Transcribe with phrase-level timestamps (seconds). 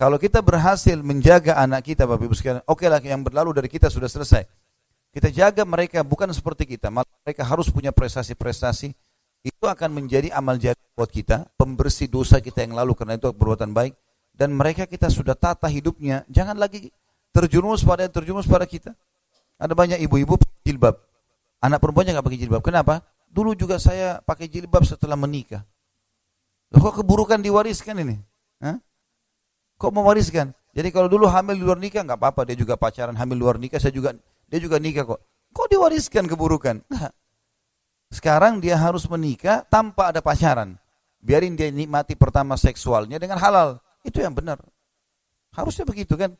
[0.00, 3.92] Kalau kita berhasil menjaga anak kita, Bapak Ibu sekalian, oke lah yang berlalu dari kita
[3.92, 4.48] sudah selesai.
[5.12, 8.96] Kita jaga mereka bukan seperti kita, mereka harus punya prestasi-prestasi.
[9.44, 13.76] Itu akan menjadi amal jari buat kita, pembersih dosa kita yang lalu karena itu perbuatan
[13.76, 13.92] baik.
[14.32, 16.88] Dan mereka kita sudah tata hidupnya, jangan lagi
[17.28, 18.96] terjerumus pada terjerumus pada kita.
[19.60, 20.96] Ada banyak ibu-ibu jilbab.
[21.60, 22.64] Anak perempuannya nggak pakai jilbab.
[22.64, 23.04] Kenapa?
[23.28, 25.60] Dulu juga saya pakai jilbab setelah menikah.
[26.72, 28.16] Loh, kok keburukan diwariskan ini?
[28.64, 28.80] Hah?
[29.80, 30.52] Kok mewariskan?
[30.76, 33.96] Jadi kalau dulu hamil luar nikah nggak apa-apa, dia juga pacaran hamil luar nikah, saya
[33.96, 34.12] juga
[34.46, 35.20] dia juga nikah kok.
[35.56, 36.84] Kok diwariskan keburukan?
[36.84, 37.16] Enggak.
[38.12, 40.76] Sekarang dia harus menikah tanpa ada pacaran.
[41.22, 43.80] Biarin dia nikmati pertama seksualnya dengan halal.
[44.04, 44.60] Itu yang benar.
[45.56, 46.36] Harusnya begitu kan?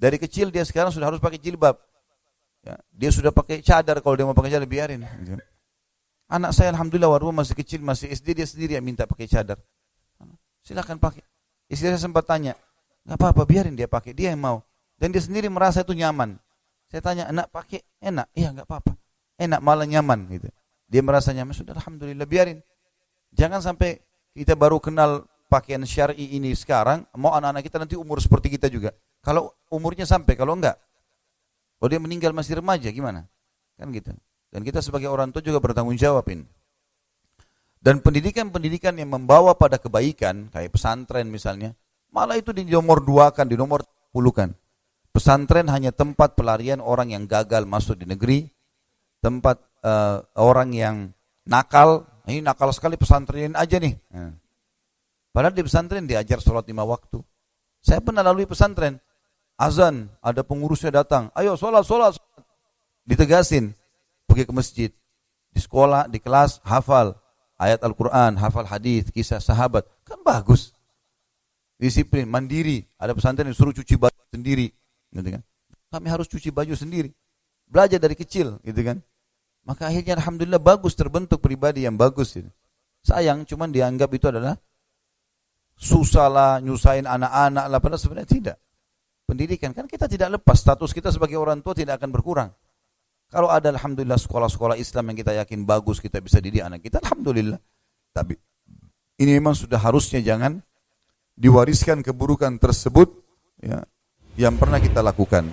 [0.00, 1.76] Dari kecil dia sekarang sudah harus pakai jilbab.
[2.64, 5.04] Ya, dia sudah pakai cadar kalau dia mau pakai cadar biarin.
[6.32, 9.60] Anak saya alhamdulillah waru masih kecil masih SD dia sendiri yang minta pakai cadar.
[10.64, 11.33] Silakan pakai.
[11.68, 12.52] Istri saya sempat tanya,
[13.08, 14.58] nggak apa-apa, biarin dia pakai, dia yang mau.
[15.00, 16.36] Dan dia sendiri merasa itu nyaman.
[16.88, 17.82] Saya tanya, enak pakai?
[17.98, 18.30] Enak.
[18.36, 18.92] Iya, nggak apa-apa.
[19.40, 20.48] Enak, malah nyaman gitu.
[20.86, 22.62] Dia merasa nyaman, sudah alhamdulillah, biarin.
[23.34, 23.98] Jangan sampai
[24.36, 28.94] kita baru kenal pakaian syar'i ini sekarang, mau anak-anak kita nanti umur seperti kita juga.
[29.24, 30.78] Kalau umurnya sampai, kalau enggak,
[31.80, 33.26] kalau dia meninggal masih remaja, gimana?
[33.74, 34.14] Kan gitu.
[34.54, 36.46] Dan kita sebagai orang tua juga bertanggung jawabin.
[37.84, 41.76] Dan pendidikan-pendidikan yang membawa pada kebaikan, kayak pesantren misalnya,
[42.08, 44.56] malah itu di nomor dua kan, di nomor puluhkan.
[45.12, 48.48] Pesantren hanya tempat pelarian orang yang gagal masuk di negeri,
[49.20, 50.96] tempat uh, orang yang
[51.44, 53.92] nakal, ini nakal sekali pesantren aja nih.
[54.16, 54.32] Nah.
[55.28, 57.20] Padahal di pesantren diajar sholat lima waktu.
[57.84, 58.96] Saya pernah lalui pesantren,
[59.60, 62.48] azan, ada pengurusnya datang, ayo sholat, sholat, sholat.
[63.04, 63.76] Ditegasin,
[64.24, 64.90] pergi ke masjid.
[65.52, 67.20] Di sekolah, di kelas, hafal
[67.58, 70.74] ayat Al-Quran, hafal hadis, kisah sahabat, kan bagus.
[71.78, 72.86] Disiplin, mandiri.
[72.98, 74.70] Ada pesantren yang suruh cuci baju sendiri,
[75.10, 75.42] gitu kan?
[75.90, 77.10] Kami harus cuci baju sendiri.
[77.66, 78.98] Belajar dari kecil, gitu kan?
[79.64, 82.36] Maka akhirnya alhamdulillah bagus terbentuk pribadi yang bagus.
[82.36, 82.50] Gitu.
[83.04, 84.56] Sayang, cuman dianggap itu adalah
[85.74, 88.56] susah lah, nyusahin anak-anak lah, padahal sebenarnya tidak.
[89.24, 92.50] Pendidikan kan kita tidak lepas, status kita sebagai orang tua tidak akan berkurang.
[93.34, 97.58] Kalau ada alhamdulillah sekolah-sekolah Islam yang kita yakin bagus kita bisa didik anak kita, alhamdulillah.
[98.14, 98.38] Tapi
[99.18, 100.62] ini memang sudah harusnya jangan
[101.34, 103.10] diwariskan keburukan tersebut
[103.58, 103.82] ya,
[104.38, 105.50] yang pernah kita lakukan.